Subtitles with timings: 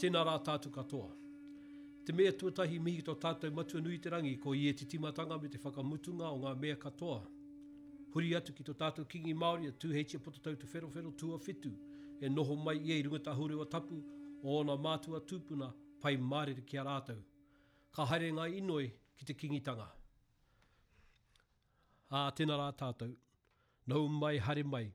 [0.00, 1.10] Tēnā rā tātou katoa.
[2.04, 5.38] Te mea tuatahi mihi tō tātou matua nui te rangi ko i e te timatanga
[5.40, 7.20] me te whakamutunga o ngā mea katoa.
[8.14, 11.72] Huri atu ki tō tātou kingi Māori a tūheitia potatau tu whero whero tua whetu
[12.20, 14.00] e noho mai i e rungata hurua tapu
[14.42, 15.70] o ona mātua tūpuna
[16.02, 17.22] pai mārere ki a rātou.
[17.94, 19.88] Ka haere ngā inoi ki te kingitanga.
[22.10, 23.14] A tēnā rā tātou,
[23.86, 24.86] nau mai hare mai,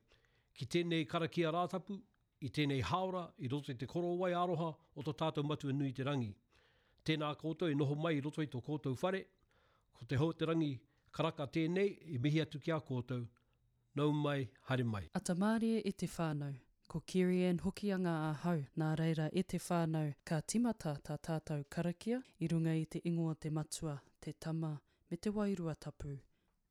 [0.54, 1.98] ki tēnei karakia rātapu,
[2.42, 6.06] i tēnei haora, i roto i te korowai aroha o tō tātou matua nui te
[6.08, 6.32] rangi.
[7.06, 9.26] Tēnā koutou i noho mai i roto i tō koutou whare,
[9.94, 10.72] ko te hau te rangi
[11.12, 13.26] karaka tēnei i mihi atu ki a koutou,
[13.96, 15.10] nau mai, hare mai.
[15.14, 16.54] A ta mārie e te whānau,
[16.88, 21.66] ko Kiri Ann hoki a ahau, nā reira e te whānau ka timata tā tātou
[21.70, 24.80] karakia, i runga i te ingoa te matua, te tama,
[25.10, 26.18] me te wairua tapu.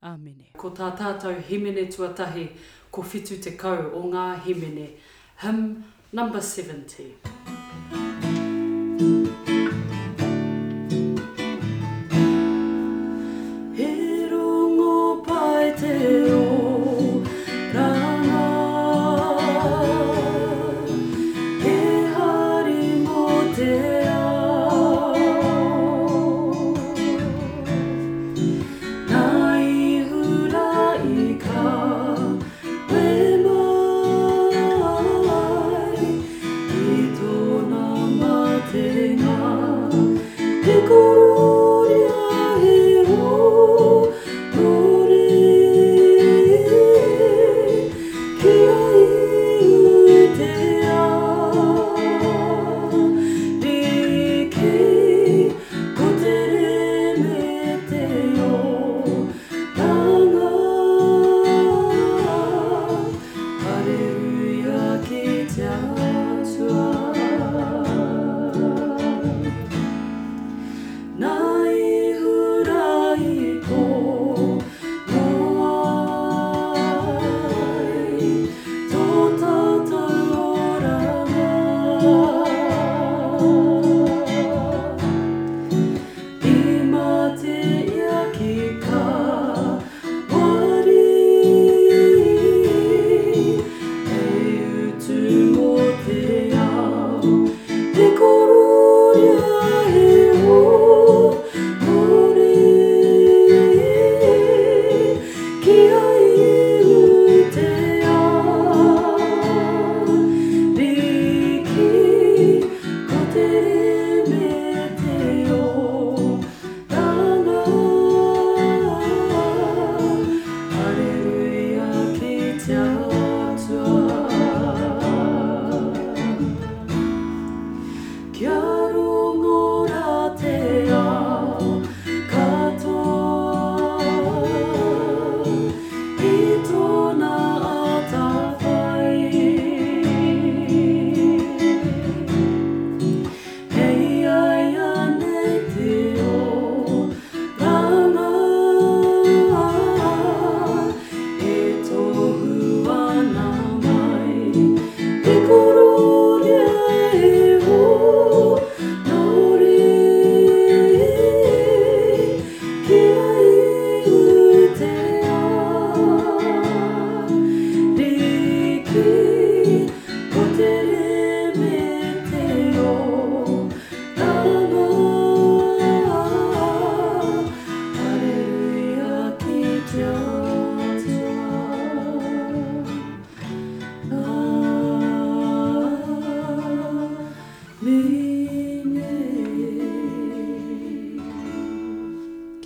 [0.01, 0.53] Āmene.
[0.55, 2.45] Ko tā tātou himene tuatahi,
[2.89, 4.93] ko whitu te kau o ngā himene,
[5.41, 7.15] hymn number 70.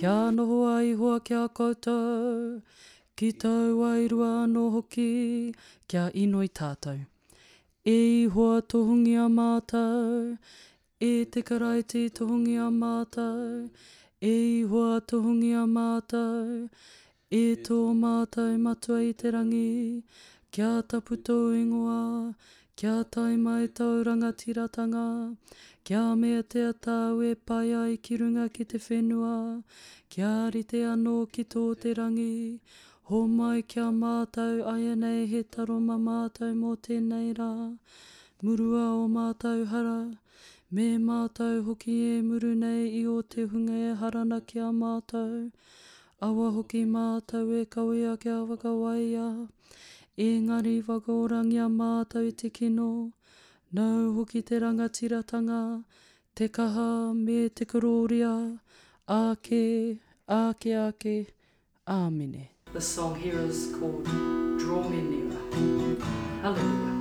[0.04, 2.60] Kia noho ai hoa kia koutou,
[3.16, 5.54] ki tau wairua no hoki,
[5.88, 6.98] kia inoi tātou.
[7.84, 10.36] E hoa tohungi a mātou,
[11.00, 13.70] e te karaiti tohungi a mātou,
[14.20, 14.34] e
[14.74, 16.68] hoa tohungi a mātou,
[17.36, 20.02] e tō mātai matua i te rangi,
[20.54, 22.34] kia tapu tō ingoa,
[22.76, 25.06] kia tai mai tau rangatiratanga,
[25.88, 29.34] kia mea te atau e pai ai ki runga ki te whenua,
[30.08, 32.60] kia rite anō ki tō te rangi,
[33.10, 37.52] ho mai kia mātau aia nei he taroma mātau mō tēnei rā,
[38.44, 40.00] murua o mātau hara,
[40.70, 45.50] me mātau hoki e muru nei i o te hunga e harana kia mātau, mātou,
[46.24, 49.46] Awa hoki mātou e kaui a kia wakawaia.
[50.16, 53.12] Engari wakorangi a te kino.
[53.72, 55.84] Nau hoki te rangatiratanga.
[56.34, 58.58] Te kaha me te kororia.
[59.06, 61.26] Ake, ake, ake.
[61.86, 62.48] Āmine.
[62.72, 64.04] The song here is called
[64.58, 66.00] Draw Me Nearer.
[66.40, 66.93] Hallelujah.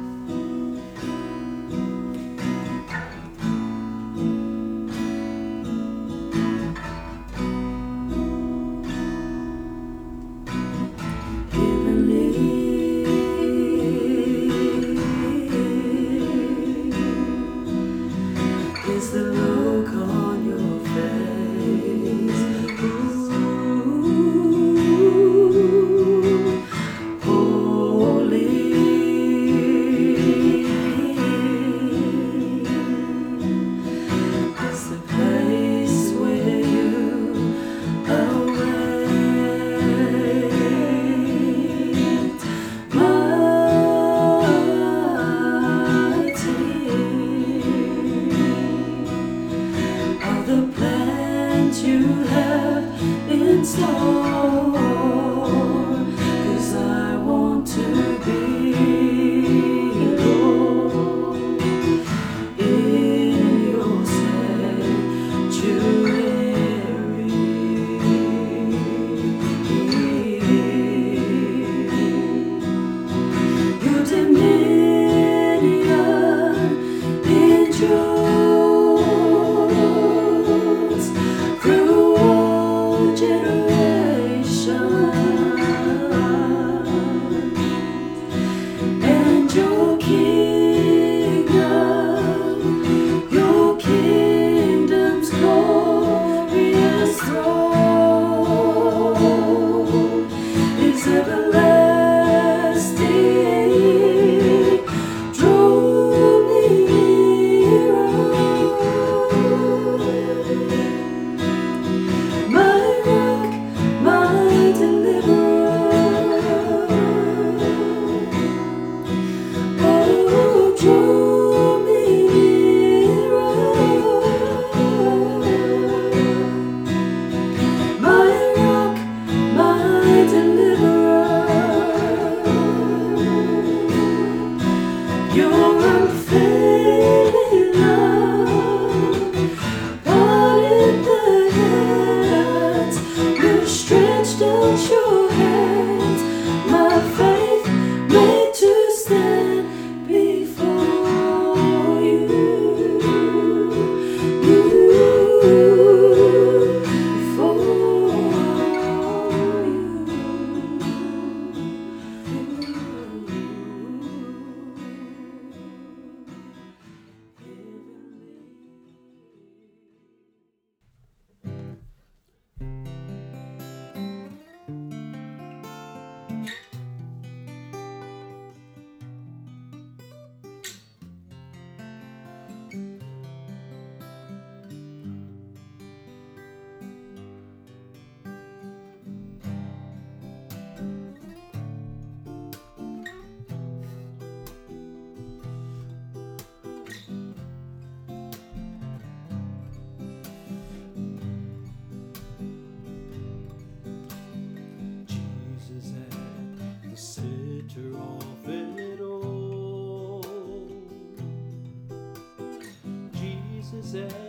[213.93, 214.22] said.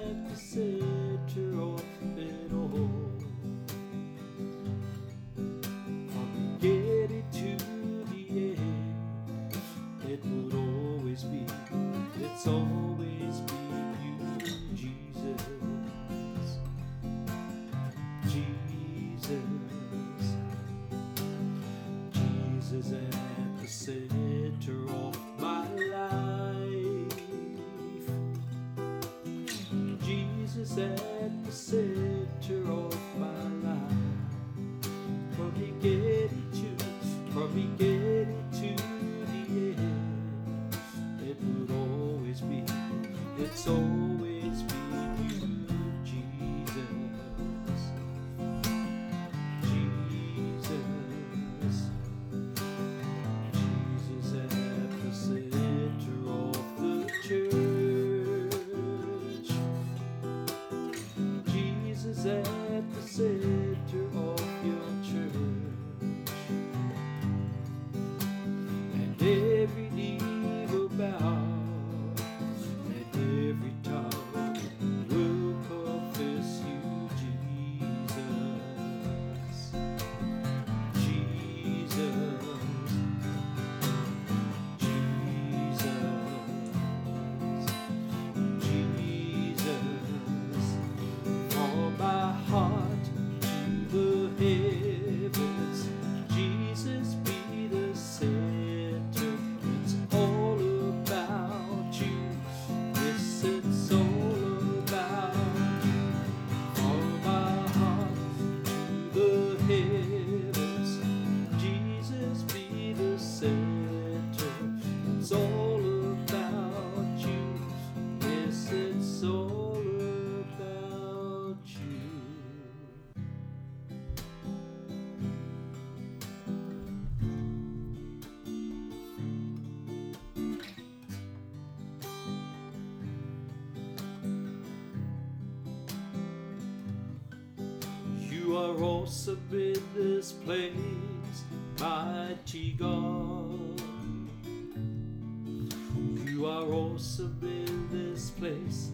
[147.05, 148.91] Awesome in this place,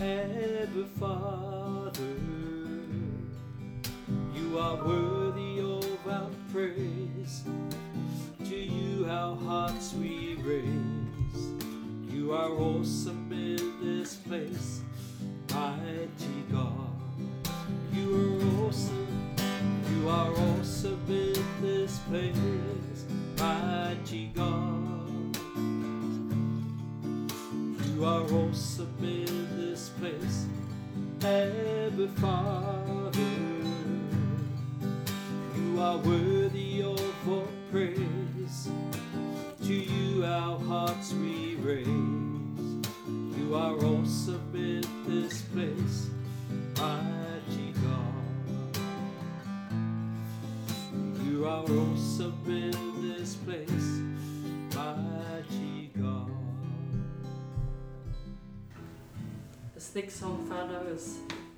[0.00, 2.16] ever Father.
[4.34, 7.44] You are worthy of our praise.
[8.44, 12.12] To you our hearts we raise.
[12.12, 13.27] You are awesome
[32.16, 32.77] ever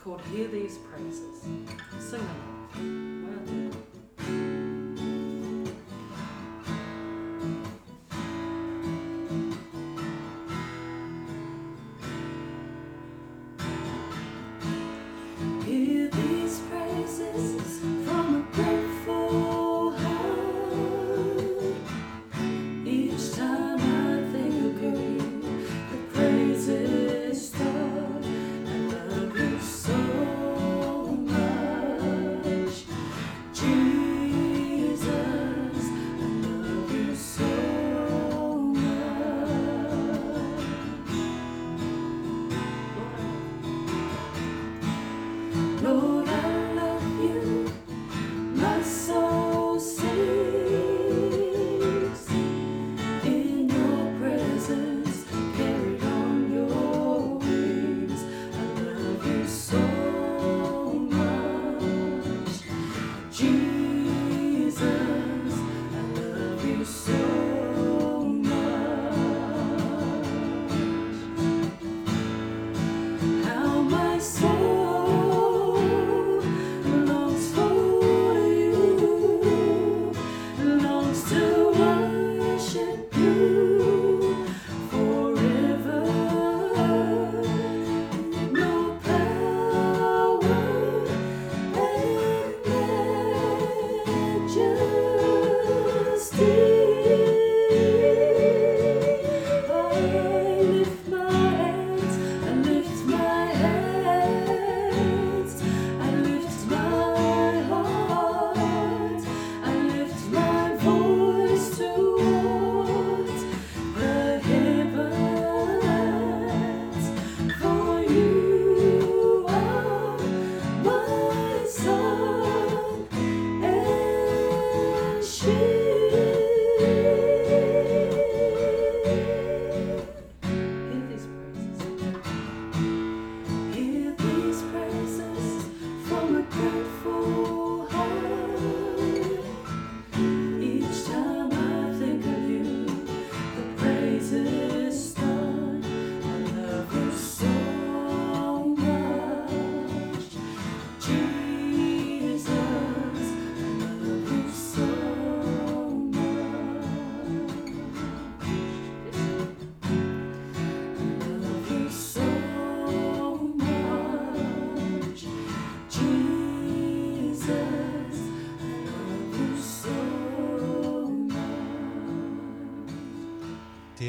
[0.02, 1.42] called Hear These Praises.
[1.98, 2.49] Sing along.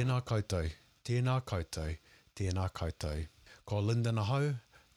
[0.01, 0.65] Tēnā koutou,
[1.05, 1.91] tēnā koutou,
[2.33, 3.27] tēnā koutou.
[3.69, 4.47] Ko Linda Nahau,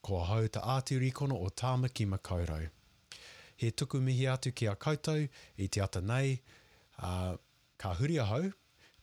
[0.01, 2.71] ko hau te ātirikono o Tāmaki Makaurau.
[3.61, 5.27] He tuku mihi atu ki a koutou
[5.59, 6.39] i te ata nei,
[7.03, 7.37] uh,
[7.77, 8.49] ka huri ahau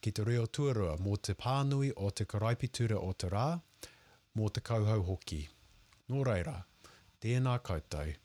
[0.02, 3.62] ki te reo tuarua mō te pānui o te karaipitura o te rā,
[4.34, 5.44] mō te kauhau hoki.
[6.10, 6.64] Nō reira,
[7.22, 8.16] tēnā koutou,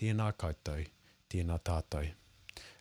[0.00, 0.88] tēnā koutou,
[1.28, 2.08] tēnā tātou.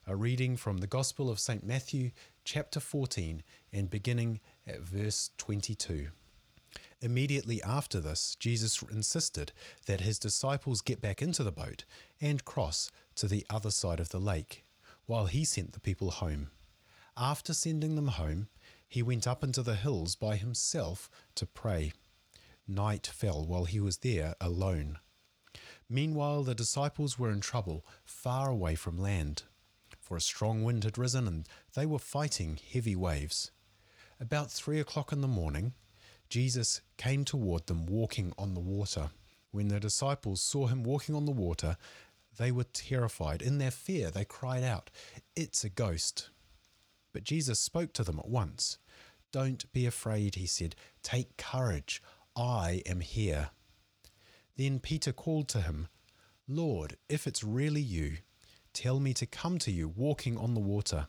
[0.08, 1.66] A reading from the Gospel of St.
[1.66, 2.12] Matthew,
[2.46, 3.42] chapter 14,
[3.74, 6.10] and beginning at verse 22.
[7.02, 9.52] Immediately after this, Jesus insisted
[9.88, 11.86] that his disciples get back into the boat
[12.22, 14.64] and cross to the other side of the lake,
[15.08, 16.52] while he sent the people home.
[17.18, 18.48] After sending them home,
[18.88, 21.94] he went up into the hills by himself to pray.
[22.68, 25.00] Night fell while he was there alone.
[25.90, 29.44] Meanwhile, the disciples were in trouble, far away from land,
[30.06, 33.50] for a strong wind had risen and they were fighting heavy waves.
[34.20, 35.74] About three o'clock in the morning,
[36.30, 39.10] Jesus came toward them walking on the water.
[39.50, 41.78] When the disciples saw him walking on the water,
[42.38, 43.42] they were terrified.
[43.42, 44.92] In their fear, they cried out,
[45.36, 46.30] It's a ghost.
[47.12, 48.78] But Jesus spoke to them at once.
[49.32, 50.76] Don't be afraid, he said.
[51.02, 52.02] Take courage.
[52.36, 53.50] I am here.
[54.56, 55.88] Then Peter called to him,
[56.48, 58.18] Lord, if it's really you,
[58.76, 61.08] tell me to come to you walking on the water.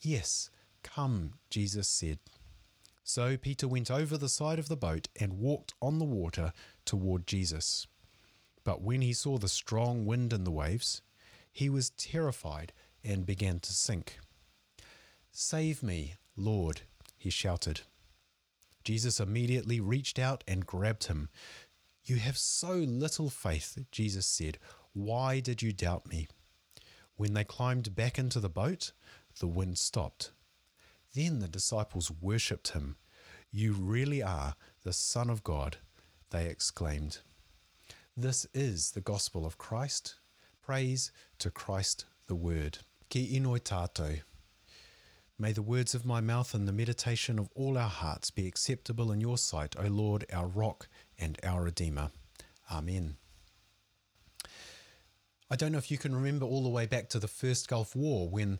[0.00, 0.50] Yes,
[0.82, 2.18] come, Jesus said.
[3.02, 6.52] So Peter went over the side of the boat and walked on the water
[6.84, 7.86] toward Jesus.
[8.64, 11.00] But when he saw the strong wind and the waves,
[11.50, 14.18] he was terrified and began to sink.
[15.32, 16.82] Save me, Lord,
[17.16, 17.80] he shouted.
[18.84, 21.30] Jesus immediately reached out and grabbed him.
[22.04, 24.58] You have so little faith, Jesus said.
[24.92, 26.28] Why did you doubt me?
[27.18, 28.92] When they climbed back into the boat,
[29.40, 30.30] the wind stopped.
[31.14, 32.94] Then the disciples worshipped him.
[33.50, 34.54] You really are
[34.84, 35.78] the Son of God,
[36.30, 37.18] they exclaimed.
[38.16, 40.14] This is the gospel of Christ.
[40.62, 42.78] Praise to Christ the Word.
[43.08, 44.20] Ki inoi tātou.
[45.36, 49.10] May the words of my mouth and the meditation of all our hearts be acceptable
[49.10, 50.86] in your sight, O Lord, our rock
[51.18, 52.12] and our Redeemer.
[52.70, 53.16] Amen.
[55.50, 57.96] I don't know if you can remember all the way back to the first Gulf
[57.96, 58.58] War when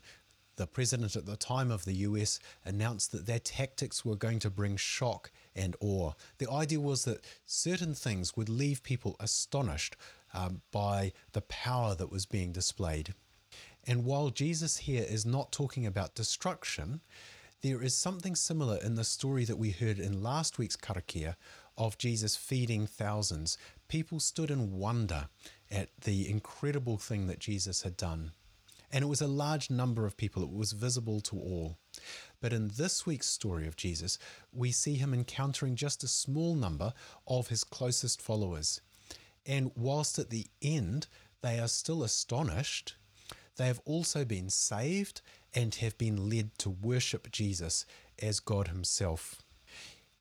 [0.55, 4.49] the president at the time of the US announced that their tactics were going to
[4.49, 6.13] bring shock and awe.
[6.39, 9.95] The idea was that certain things would leave people astonished
[10.33, 13.13] um, by the power that was being displayed.
[13.85, 17.01] And while Jesus here is not talking about destruction,
[17.61, 21.35] there is something similar in the story that we heard in last week's karakia
[21.79, 23.57] of Jesus feeding thousands.
[23.87, 25.29] People stood in wonder
[25.71, 28.31] at the incredible thing that Jesus had done.
[28.91, 31.77] And it was a large number of people, it was visible to all.
[32.41, 34.17] But in this week's story of Jesus,
[34.51, 36.93] we see him encountering just a small number
[37.27, 38.81] of his closest followers.
[39.45, 41.07] And whilst at the end
[41.41, 42.95] they are still astonished,
[43.57, 45.21] they have also been saved
[45.53, 47.85] and have been led to worship Jesus
[48.21, 49.41] as God Himself.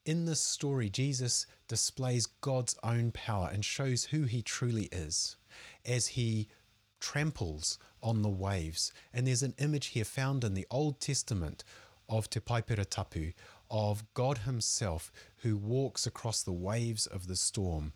[0.08, 5.36] In this story, Jesus displays God's own power and shows who He truly is
[5.84, 6.48] as He
[6.98, 8.90] tramples on the waves.
[9.12, 11.62] And there's an image here found in the Old Testament
[12.08, 13.32] of Te Paipera Tapu,
[13.70, 17.92] of God Himself who walks across the waves of the storm.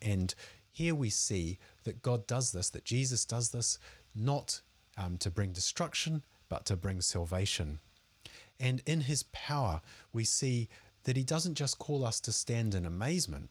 [0.00, 0.34] And
[0.72, 3.78] here we see that God does this, that Jesus does this,
[4.14, 4.62] not
[4.96, 7.80] um, to bring destruction, but to bring salvation.
[8.58, 10.70] And in his power, we see
[11.04, 13.50] that he doesn't just call us to stand in amazement,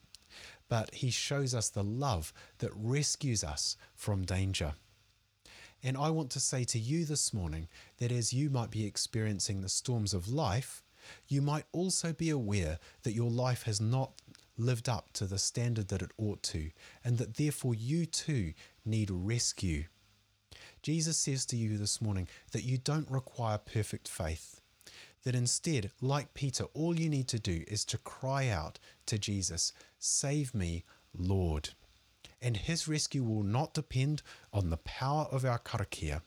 [0.67, 4.73] but he shows us the love that rescues us from danger.
[5.81, 9.61] And I want to say to you this morning that as you might be experiencing
[9.61, 10.83] the storms of life,
[11.27, 14.11] you might also be aware that your life has not
[14.57, 16.69] lived up to the standard that it ought to,
[17.03, 18.53] and that therefore you too
[18.85, 19.85] need rescue.
[20.81, 24.58] Jesus says to you this morning that you don't require perfect faith.
[25.23, 29.73] That instead, like Peter, all you need to do is to cry out to Jesus,
[29.97, 30.83] Save me,
[31.17, 31.69] Lord.
[32.41, 34.21] And his rescue will not depend
[34.53, 36.21] on the power of our karakia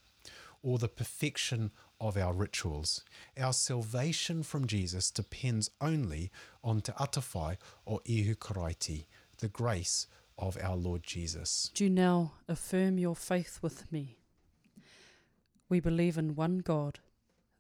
[0.62, 3.05] or the perfection of our rituals.
[3.38, 6.31] Our salvation from Jesus depends only
[6.62, 9.07] on Te Atawhai or Ihu Karaiti,
[9.38, 11.70] the grace of our Lord Jesus.
[11.74, 14.18] Do now affirm your faith with me?
[15.68, 16.98] We believe in one God,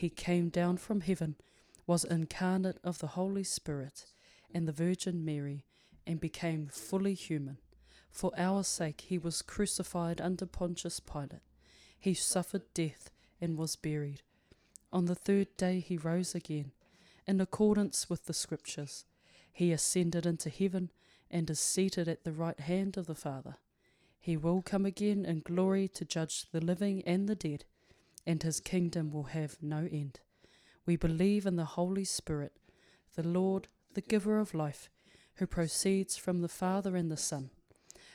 [0.00, 1.36] He came down from heaven,
[1.86, 4.06] was incarnate of the Holy Spirit
[4.50, 5.66] and the Virgin Mary,
[6.06, 7.58] and became fully human.
[8.10, 11.42] For our sake he was crucified under Pontius Pilate.
[11.98, 13.10] He suffered death
[13.42, 14.22] and was buried.
[14.90, 16.72] On the third day he rose again,
[17.26, 19.04] in accordance with the Scriptures.
[19.52, 20.90] He ascended into heaven
[21.30, 23.58] and is seated at the right hand of the Father.
[24.18, 27.66] He will come again in glory to judge the living and the dead,
[28.26, 30.20] and his kingdom will have no end.
[30.86, 32.52] We believe in the Holy Spirit,
[33.14, 34.88] the Lord, the giver of life,
[35.36, 37.50] who proceeds from the Father and the Son,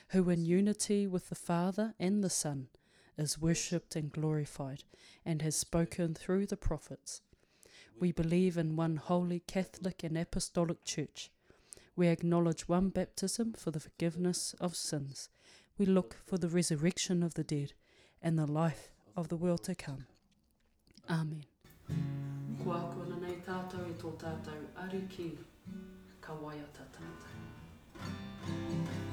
[0.08, 2.68] who in unity with the Father and the Son
[3.18, 4.84] is worshipped and glorified,
[5.24, 7.22] and has spoken through the prophets.
[7.98, 11.30] We believe in one holy Catholic and Apostolic Church.
[11.96, 15.30] We acknowledge one baptism for the forgiveness of sins.
[15.78, 17.72] We look for the resurrection of the dead
[18.20, 20.06] and the life of the world to come.
[21.08, 21.44] Amen.
[22.62, 25.30] Kua kona nei tātou i tō tātou ariki,
[26.20, 29.05] ka waia tā tātou.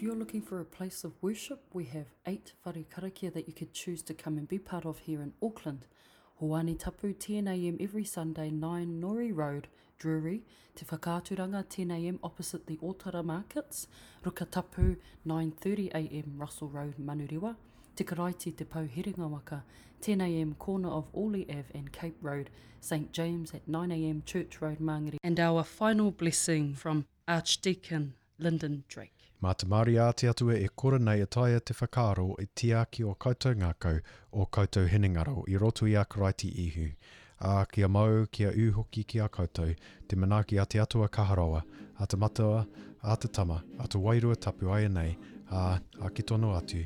[0.00, 3.52] If you're looking for a place of worship, we have eight whare karakia that you
[3.52, 5.84] could choose to come and be part of here in Auckland.
[6.40, 10.40] Hoani Tapu 10am every Sunday, 9 Nori Road, Drury,
[10.74, 13.88] Te Whakāturanga 10am opposite the Otara Markets,
[14.24, 17.56] Rukatapu, 9.30am Russell Road, Manurewa,
[17.94, 18.88] Te Karaiti Te Pau
[19.28, 19.64] Waka,
[20.00, 22.48] 10am corner of Orley Ave and Cape Road,
[22.80, 25.18] St James at 9am Church Road, Mangere.
[25.22, 29.19] And our final blessing from Archdeacon Lyndon Drake.
[29.40, 33.14] Mā te Māori te atua e kora nei e taia te whakaro e tiaki o
[33.14, 34.00] koutou ngākau
[34.32, 36.90] o koutou hinengaro i roto i a karaiti ihu.
[37.40, 39.72] A kia mau, kia uhoki ki a koutou,
[40.08, 41.62] te manaki a te atua kaharoa,
[41.98, 42.66] a te matua,
[43.02, 45.16] a te tama, a te wairua tapu ai nei,
[45.48, 46.84] a, a ki tono atu.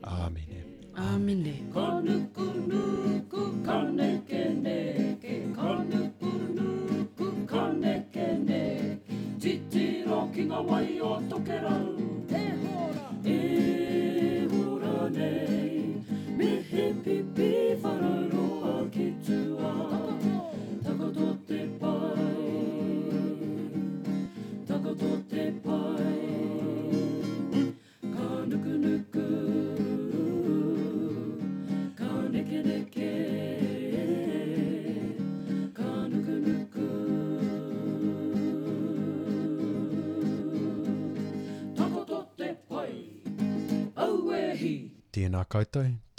[0.00, 0.64] Āmine.
[0.96, 1.54] Amine.
[1.74, 6.79] Kanukunuku kaneke neke, kanukunuku kaneke
[10.66, 12.09] わいを溶けら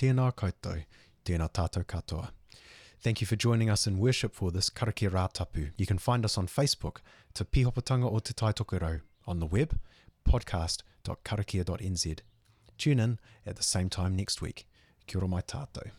[0.01, 0.81] tēnā koutou,
[1.25, 2.31] tēnā tātou katoa.
[3.01, 5.69] Thank you for joining us in worship for this Karakia Rā Tapu.
[5.77, 7.01] You can find us on Facebook,
[7.33, 9.79] Te Pihopatanga o Te Tai Tokerau, on the web,
[10.27, 12.19] podcast.karakia.nz.
[12.77, 14.67] Tune in at the same time next week.
[15.07, 15.91] Kia ora mai tātou.